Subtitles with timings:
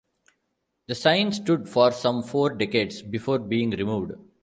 [0.87, 4.13] The sign stood for some four decades before being removed.